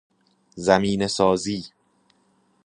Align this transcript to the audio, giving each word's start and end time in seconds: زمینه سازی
زمینه 0.55 1.07
سازی 1.07 1.65